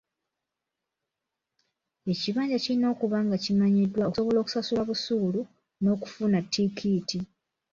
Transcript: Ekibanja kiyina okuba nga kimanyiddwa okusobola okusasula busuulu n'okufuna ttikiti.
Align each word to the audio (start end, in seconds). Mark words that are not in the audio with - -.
Ekibanja 2.11 2.57
kiyina 2.63 2.85
okuba 2.93 3.17
nga 3.25 3.37
kimanyiddwa 3.43 4.03
okusobola 4.05 4.37
okusasula 4.39 4.81
busuulu 4.89 5.41
n'okufuna 5.81 6.37
ttikiti. 6.45 7.19